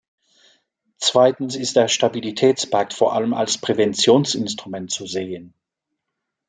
Zweitens 0.97 1.55
ist 1.55 1.75
der 1.75 1.87
Stabilitätspakt 1.87 2.91
vor 2.95 3.13
allem 3.13 3.35
als 3.35 3.59
Präventionsinstrument 3.59 4.89
zu 4.89 5.05
sehen. 5.05 5.53